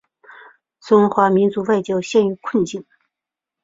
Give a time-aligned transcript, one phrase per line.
[0.79, 2.83] 中华民国外交陷入困境。